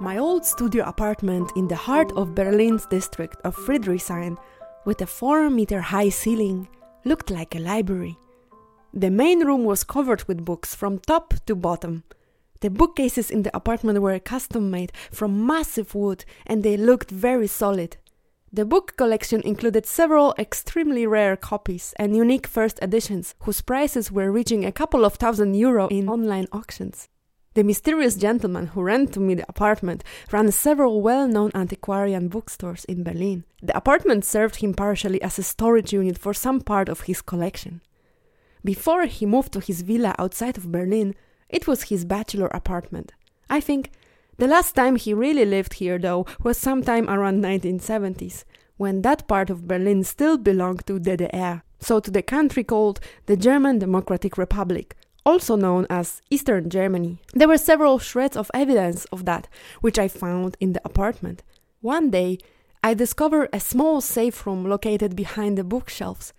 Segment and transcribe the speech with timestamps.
[0.00, 4.38] My old studio apartment in the heart of Berlin's district of Friedrichshain,
[4.86, 6.68] with a 4 meter high ceiling,
[7.04, 8.18] looked like a library.
[8.94, 12.04] The main room was covered with books from top to bottom.
[12.60, 17.46] The bookcases in the apartment were custom made from massive wood and they looked very
[17.46, 17.96] solid.
[18.52, 24.32] The book collection included several extremely rare copies and unique first editions whose prices were
[24.32, 27.08] reaching a couple of thousand euro in online auctions.
[27.54, 33.04] The mysterious gentleman who rented me the apartment ran several well known antiquarian bookstores in
[33.04, 33.44] Berlin.
[33.62, 37.80] The apartment served him partially as a storage unit for some part of his collection.
[38.64, 41.14] Before he moved to his villa outside of Berlin,
[41.50, 43.12] it was his bachelor apartment.
[43.48, 43.90] I think
[44.38, 48.44] the last time he really lived here, though, was sometime around 1970s,
[48.78, 53.36] when that part of Berlin still belonged to DDR, so to the country called the
[53.36, 57.18] German Democratic Republic, also known as Eastern Germany.
[57.34, 59.48] There were several shreds of evidence of that,
[59.82, 61.42] which I found in the apartment.
[61.82, 62.38] One day,
[62.82, 66.32] I discovered a small safe room located behind the bookshelves.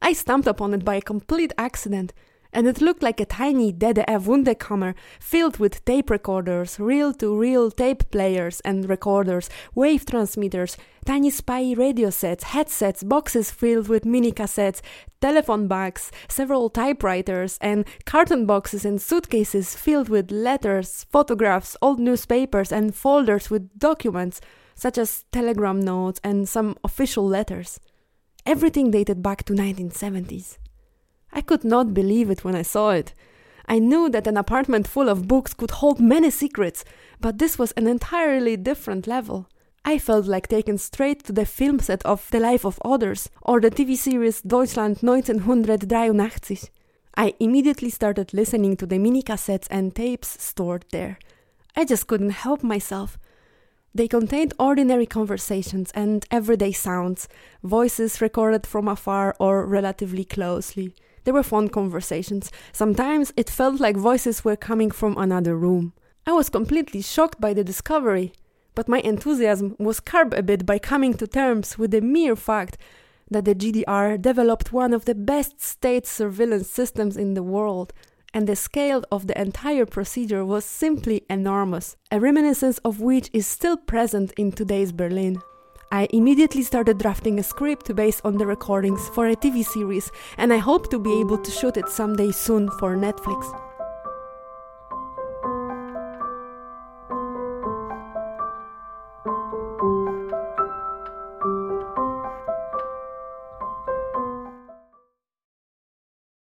[0.00, 2.12] I stumbled upon it by a complete accident,
[2.52, 7.70] and it looked like a tiny DDR Wunderkammer filled with tape recorders, reel to reel
[7.70, 14.32] tape players and recorders, wave transmitters, tiny spy radio sets, headsets, boxes filled with mini
[14.32, 14.80] cassettes,
[15.20, 22.72] telephone bags, several typewriters, and carton boxes and suitcases filled with letters, photographs, old newspapers,
[22.72, 24.40] and folders with documents,
[24.74, 27.80] such as telegram notes and some official letters.
[28.46, 30.56] Everything dated back to 1970s.
[31.32, 33.14] I could not believe it when I saw it.
[33.66, 36.84] I knew that an apartment full of books could hold many secrets,
[37.20, 39.46] but this was an entirely different level.
[39.84, 43.60] I felt like taken straight to the film set of The Life of Others or
[43.60, 46.70] the TV series Deutschland 1983.
[47.16, 51.18] I immediately started listening to the mini cassettes and tapes stored there.
[51.76, 53.18] I just couldn't help myself.
[53.94, 57.28] They contained ordinary conversations and everyday sounds,
[57.62, 60.94] voices recorded from afar or relatively closely.
[61.28, 62.50] They were phone conversations.
[62.72, 65.92] Sometimes it felt like voices were coming from another room.
[66.26, 68.32] I was completely shocked by the discovery,
[68.74, 72.78] but my enthusiasm was curbed a bit by coming to terms with the mere fact
[73.30, 77.92] that the GDR developed one of the best state surveillance systems in the world,
[78.32, 83.46] and the scale of the entire procedure was simply enormous, a reminiscence of which is
[83.46, 85.42] still present in today's Berlin.
[85.90, 90.52] I immediately started drafting a script based on the recordings for a TV series, and
[90.52, 93.67] I hope to be able to shoot it someday soon for Netflix.